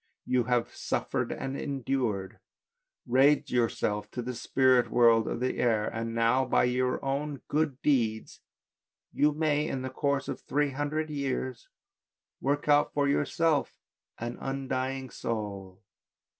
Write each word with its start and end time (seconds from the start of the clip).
You 0.25 0.45
have 0.45 0.73
suffered 0.75 1.31
and 1.31 1.55
endured, 1.55 2.39
raised 3.05 3.51
yourself 3.51 4.09
to 4.09 4.23
the 4.23 4.33
spirit 4.33 4.89
world 4.89 5.27
of 5.27 5.39
the 5.41 5.59
air; 5.59 5.87
and 5.87 6.15
now, 6.15 6.43
by 6.43 6.63
your 6.63 7.05
own 7.05 7.43
good 7.47 7.79
deeds 7.83 8.39
you 9.13 9.31
may, 9.31 9.67
in 9.67 9.83
the 9.83 9.91
course 9.91 10.27
of 10.27 10.41
three 10.41 10.71
hundred 10.71 11.11
years, 11.11 11.69
work 12.39 12.67
out 12.67 12.91
for 12.95 13.07
yourself 13.07 13.77
an 14.17 14.39
undying 14.41 15.11
soul." 15.11 15.83